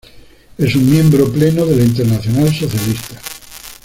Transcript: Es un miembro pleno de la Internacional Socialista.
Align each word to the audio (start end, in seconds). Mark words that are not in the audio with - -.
Es 0.57 0.73
un 0.75 0.89
miembro 0.91 1.31
pleno 1.31 1.63
de 1.63 1.75
la 1.75 1.83
Internacional 1.83 2.51
Socialista. 2.51 3.21